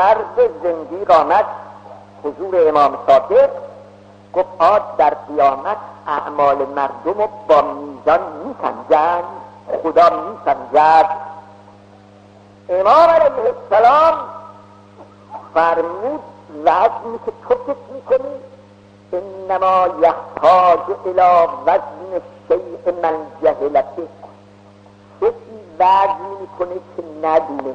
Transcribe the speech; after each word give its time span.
مرد 0.00 0.36
زندیق 0.62 1.10
آمد 1.10 1.46
حضور 2.24 2.68
امام 2.68 2.98
صادق 3.06 3.50
گفت 4.32 4.48
آد 4.58 4.96
در 4.96 5.14
قیامت 5.28 5.76
اعمال 6.06 6.56
مردم 6.56 7.20
رو 7.20 7.28
با 7.48 7.62
میزان 7.62 8.20
میسنجند. 8.44 9.24
خدا 9.82 10.08
میسنجد. 10.10 11.10
امام 12.68 13.10
علیه 13.10 13.54
السلام 13.56 14.14
فرمود 15.54 16.20
وزنی 16.64 17.18
که 17.26 17.32
تو 17.48 17.54
فکر 17.54 17.92
می‌کنی 17.94 18.34
انما 19.12 19.86
یحتاج 20.00 20.96
الى 21.06 21.48
وزن 21.66 22.20
شیء 22.48 22.94
من 23.02 23.14
جهلته. 23.42 24.08
کسی 25.20 25.34
وزن 25.78 26.20
می‌کنه 26.40 26.74
که 26.96 27.02
ندونه. 27.22 27.74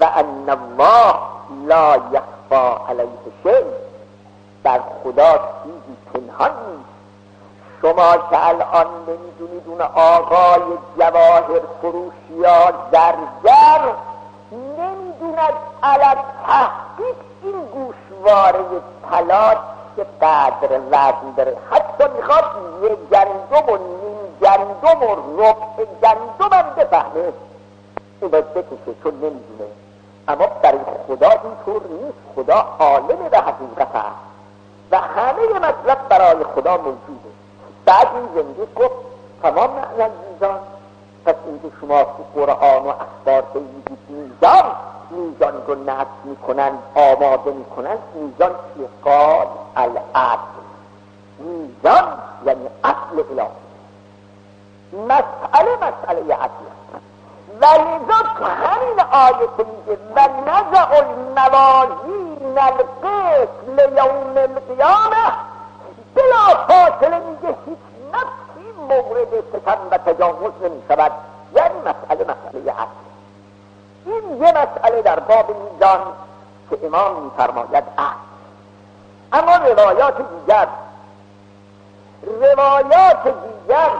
و 0.00 0.04
ان 0.04 0.48
الله 0.50 1.33
لا 1.66 1.96
یخفا 1.96 2.86
علیه 2.88 3.08
شیء. 3.42 3.64
در 4.64 4.80
خدا 5.04 5.32
چیزی 5.32 5.96
پنهان 6.14 6.50
نیست. 6.50 6.94
شما 7.82 8.16
که 8.30 8.48
الان 8.48 8.86
نمی‌دونید 9.08 9.62
اون 9.66 9.80
آقای 9.80 10.78
جواهر 10.98 11.60
فروش 11.82 12.14
یا 12.30 12.72
زرگر 12.92 13.80
نمی‌دوند 14.52 15.54
علت 15.82 16.18
تحقیق 16.46 17.16
این 17.42 17.64
گوشواره 17.64 18.64
طلا 19.10 19.54
که 19.96 20.06
قدر 20.22 20.80
وزن 20.90 21.34
داره. 21.36 21.56
حتی 21.70 22.04
می‌خواد 22.16 22.44
یه 22.82 22.88
گندم 23.12 23.72
و 23.72 23.76
نیم 23.76 24.38
گندم 24.42 25.02
و 25.02 25.40
ربع 25.40 25.84
گندم 26.02 26.56
هم 26.56 26.74
بفهمه. 26.76 27.32
این 28.20 28.30
باید 28.30 28.54
بکشه 28.54 28.94
چون 29.02 29.14
نمی‌دونه. 29.14 29.70
اما 30.28 30.46
برای 30.46 30.80
خدا 31.06 31.28
اینطور 31.30 31.82
نیست. 31.88 32.18
خدا 32.34 32.76
عالم 32.78 33.28
به 33.30 33.38
حقیقت 33.38 33.96
هست 33.96 34.16
و 34.90 34.98
همه 34.98 35.58
مطلب 35.58 36.08
برای 36.08 36.44
خدا 36.44 36.76
موجوده. 36.76 37.30
بعد 37.84 38.08
این 38.14 38.28
زندگی 38.34 38.74
گفت 38.76 38.94
تمام 39.42 39.70
معنی 39.70 40.12
میزان. 40.32 40.58
پس 41.26 41.34
اینکه 41.46 41.76
شما 41.80 42.02
تو 42.02 42.24
قرآن 42.34 42.82
و 42.82 42.88
اخبار 42.88 43.44
میگید 43.54 43.98
میزان 44.08 44.72
میزان 45.10 45.62
رو 45.66 45.74
نصب 45.74 46.24
می‌کنن 46.24 46.72
آماده 46.94 47.50
می‌کنن 47.50 47.98
میزان 48.14 48.50
چیه؟ 48.50 48.88
قال 49.04 49.46
العدل. 49.76 50.64
میزان 51.38 52.18
یعنی 52.46 52.68
اصل 52.84 53.24
الهی. 53.30 53.48
مسئله 55.08 55.76
مسئله 55.76 56.34
عدل 56.34 56.64
ولذا 57.60 58.22
تو 58.38 58.44
همین 58.44 59.00
آیت 59.12 59.58
میگه 59.58 59.98
و 60.16 60.20
نزع 60.46 60.98
الموازین 60.98 62.58
القسط 62.58 63.48
لیوم 63.68 64.36
القیامه. 64.36 65.32
بلا 66.14 66.64
فاصله 66.68 67.18
میگه 67.18 67.56
هیچ 67.66 67.78
نفسی 68.12 68.72
مورد 68.88 69.44
ستم 69.52 69.78
و 69.90 69.98
تجاوز 69.98 70.52
نمی 70.62 70.82
شود 70.88 71.12
یعنی 71.54 71.78
مسئله 71.78 72.24
مسئله 72.24 72.72
عدل 72.72 73.04
این 74.06 74.42
یه 74.42 74.52
مسئله 74.52 75.02
در 75.02 75.20
باب 75.20 75.50
میزان 75.50 76.00
که 76.70 76.78
امام 76.86 77.22
میفرماید 77.22 77.84
عدل 77.98 78.14
اما 79.32 79.56
روایات 79.56 80.16
دیگر 80.16 80.68
روایات 82.22 83.22
دیگر 83.24 83.90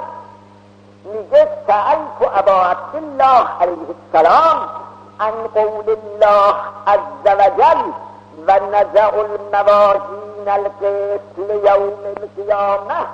میگه 1.05 1.48
سألت 1.66 2.36
ابا 2.36 2.52
عبدالله 2.52 3.48
علیه 3.60 3.86
السلام 3.94 4.69
عن 5.20 5.33
قول 5.55 5.96
الله 5.98 6.55
عز 6.86 7.24
وجل 7.24 7.92
و 8.46 8.61
نزع 8.72 9.14
الموازین 9.14 10.48
القسط 10.48 11.38
لیوم 11.38 11.98
القیامه 12.16 13.06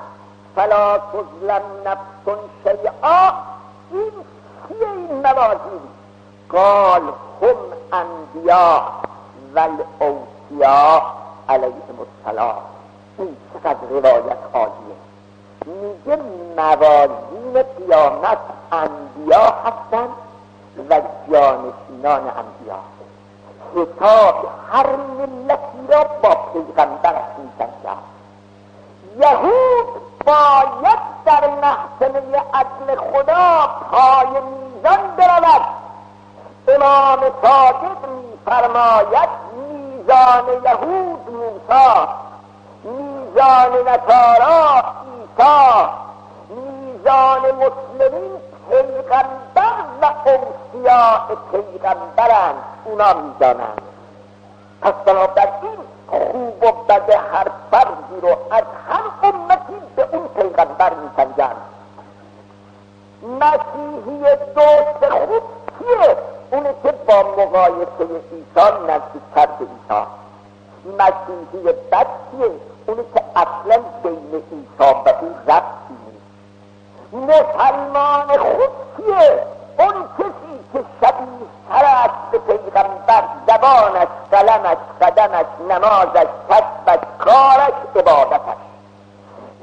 فلا 0.56 0.98
تظلم 0.98 1.62
نفس 1.84 2.38
شیئا. 2.64 3.32
این 3.90 4.12
کیه 4.68 4.90
این 4.90 5.22
موازین؟ 5.22 5.80
قال 6.48 7.02
هم 7.42 7.56
انبیاء 7.92 8.82
و 9.54 9.58
الاوسیاء 9.58 11.02
علیهم 11.48 11.98
السلام. 12.00 12.62
این 13.18 13.36
چقدر 13.54 13.88
روایت 13.90 14.38
عالیه. 14.54 14.96
میگه 15.66 16.22
موازین 16.56 17.29
قیامت 17.52 18.38
انبیا 18.72 19.54
هستند 19.64 20.10
و 20.90 21.00
جانشینان 21.32 22.22
انبیا. 22.22 22.78
کتاب 23.74 24.48
هر 24.72 24.86
ملتی 24.96 25.86
را 25.88 26.04
با 26.22 26.34
پیغمبرش 26.52 27.30
میسنجد 27.38 28.10
یهود 29.18 29.86
باید 30.26 30.98
در 31.24 31.48
محکمه 31.48 32.42
عدل 32.54 32.96
خدا 32.96 33.68
پای 33.90 34.26
میزان 34.26 35.16
برود. 35.16 35.62
امام 36.68 37.20
صادق 37.42 38.08
میفرماید 38.08 39.28
میزان 39.56 40.44
یهود 40.64 41.30
موسی 41.30 42.06
میزان 42.84 43.88
نصارا 43.88 44.84
عیسی. 45.38 46.09
میزان 47.00 47.40
مسلمین 47.40 48.32
پیغمبر 48.70 49.74
و 50.02 50.06
اوسیاء 50.24 51.36
پیغمبرند 51.52 52.62
اونا 52.84 53.12
میزانند 53.12 53.82
پس 54.82 54.92
بنابراین 55.04 55.78
خوب 56.06 56.64
و 56.64 56.72
بد 56.72 57.10
هر 57.10 57.46
فردی 57.70 58.20
رو 58.22 58.28
از 58.50 58.64
هر 58.88 59.28
امتی 59.28 59.74
به 59.96 60.06
اون 60.12 60.28
پیغمبر 60.28 60.92
میسنجند 60.94 61.56
مسیحی 63.22 64.36
دوست 64.54 65.12
خوب 65.12 65.42
کیه؟ 65.78 66.16
اونه 66.50 66.74
که 66.82 66.92
با 66.92 67.22
مقایسه 67.22 68.22
ایسا 68.30 68.78
نزدیکتر 68.78 69.46
به 69.46 69.66
ایسا 69.70 70.06
مسیحی 70.98 71.72
بد 71.92 72.06
کیه؟ 72.30 72.50
اونه 72.86 73.02
که 73.14 73.22
اصلا 73.36 73.82
بین 74.02 74.42
ایسا 74.50 74.94
و 74.94 75.08
او 75.20 75.34
ربطی 75.48 75.89
نیست 75.89 75.89
مسلمان 77.12 78.38
خوب 78.38 78.72
کیه؟ 78.96 79.46
اون 79.78 79.94
کسی 80.18 80.60
که 80.72 80.84
شبیه 81.00 81.46
تر 81.70 81.84
است 81.84 82.30
به 82.30 82.38
پیغمبر 82.38 83.24
زبانش 83.46 84.08
قلمش 84.30 84.76
قدمش 85.00 85.46
نمازش 85.68 86.28
کسبش 86.50 87.00
کارش 87.18 87.74
عبادتش. 87.96 88.60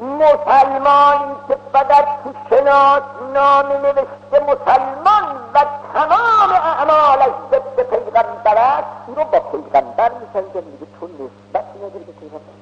مسلمانی 0.02 1.36
که 1.48 1.58
فقط 1.74 2.06
تو 2.24 2.34
شناس 2.50 3.04
نام 3.34 3.66
نوشته 3.72 4.44
مسلمان 4.44 5.36
و 5.54 5.66
تمام 5.94 6.52
اعمالش 6.52 7.34
ضد 7.52 7.82
پیغمبر 7.90 8.58
است 8.58 8.88
رو 9.16 9.24
با 9.24 9.40
پیغمبر 9.40 10.12
میسنجه 10.12 10.62
میگه 10.66 10.88
تو 11.00 11.08
نسبتی 11.08 11.80
نداری 11.80 12.04
به 12.04 12.12
پیغمبر 12.12 12.58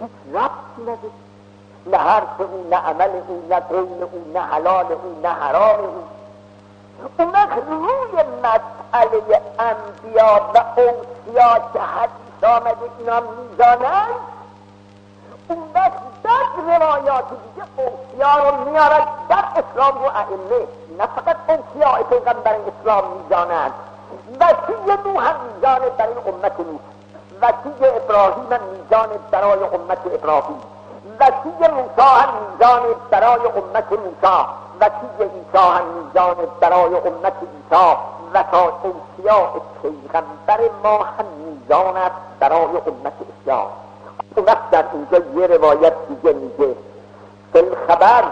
هیچ 0.00 0.10
ربطی 0.34 0.82
نداری 0.82 1.12
نه 1.86 1.96
حرف 1.96 2.40
او 2.40 2.66
نه 2.70 2.76
عمل 2.76 3.10
او 3.28 3.42
نه 3.48 3.62
او 4.12 4.32
نه 4.34 4.40
حلال 4.40 4.86
او 4.92 5.20
نه 5.22 5.28
حرام 5.28 5.80
او. 5.80 6.04
اون 7.18 7.32
روی 7.68 8.22
مسئله 8.42 9.40
انبیا 9.58 10.40
و 10.54 10.58
اوسیا 10.76 11.58
که 11.72 11.80
حدیث 11.80 12.44
آمده 12.44 12.76
اینا 12.98 13.20
میزانند 13.20 14.14
اون 15.48 15.58
وقت 15.74 15.92
در 16.22 16.76
روایات 16.76 17.24
دیگه 17.28 17.66
اوسیا 17.76 18.50
رو 18.50 18.70
میارد 18.70 19.08
در 19.28 19.44
اسلام 19.56 19.94
رو 19.94 20.04
ائمه 20.04 20.66
نه 20.98 21.06
فقط 21.16 21.36
اوسیا 21.48 22.02
پیغمبر 22.10 22.54
اسلام 22.54 23.04
میزانند 23.22 23.72
وسیع 24.40 24.96
نوح 25.04 25.24
هم 25.28 25.34
میزانه 25.54 25.88
برای 25.98 26.14
امت 26.26 26.60
نوح. 26.60 26.80
وسیع 27.42 27.96
ابراهیم 27.96 28.52
هم 28.52 28.60
میزانه 28.72 29.18
برای 29.30 29.64
امت 29.64 29.98
ابراهیم. 30.14 30.56
وسیع 31.20 31.70
موسی 31.70 32.00
هم 32.00 32.28
میزان 32.52 32.82
برای 33.10 33.46
امت 33.46 33.92
موسی. 33.92 34.36
وسیع 34.80 35.28
عیسی 35.28 35.58
هم 35.58 35.84
میزان 35.86 36.36
برای 36.60 36.94
امت 36.94 37.32
عیسی 37.42 37.96
و 38.34 38.42
تا 38.52 38.72
اوسیاء 38.82 39.50
پیغمبر 39.82 40.70
ما 40.82 40.98
هم 40.98 41.26
میزان 41.26 41.96
است 41.96 42.14
برای 42.40 42.76
امت 42.86 43.12
اسلام. 43.42 43.66
اون 44.36 44.46
وقت 44.46 44.70
در 44.70 44.84
اینجا 44.92 45.40
یه 45.40 45.46
روایت 45.46 45.94
دیگه 46.08 46.32
میگه. 46.32 46.76
الخبر 47.54 48.24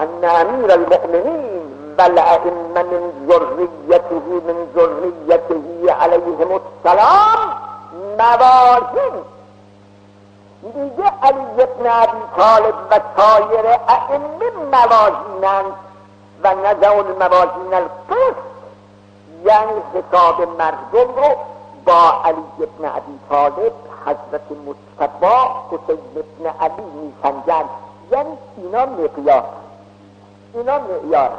ان 0.00 0.24
امیر 0.24 0.72
المؤمنین 0.72 1.78
والائمه 1.98 2.52
من 2.74 2.86
ذریته 3.28 4.14
من 4.46 4.66
ذریته 4.74 5.92
علیهم 5.92 6.60
السلام 6.60 7.38
موازین 8.18 9.24
دیگه 10.62 11.12
علی 11.22 11.62
ابن 11.62 11.86
ابی 11.86 12.18
طالب 12.36 12.74
و 12.90 13.00
سایر 13.16 13.66
ائمه 13.88 14.50
موازینند 14.72 15.72
و 16.42 16.54
نزع 16.54 16.96
الموازین 16.96 17.74
القسط 17.74 18.36
یعنی 19.44 19.72
حساب 19.94 20.40
مردم 20.58 21.14
رو 21.16 21.36
با 21.84 22.12
علی 22.24 22.44
ابن 22.60 22.84
عبی 22.84 23.18
طالب 23.28 23.72
حضرت 24.06 24.42
مصطفی 24.52 25.26
حسین 25.70 25.98
ابن 26.16 26.50
علی 26.60 26.82
میسنجن 26.94 27.64
یعنی 28.12 28.38
اینا 28.56 28.86
مقیار 28.86 29.44
اینا 30.54 30.78
معیار 30.78 31.30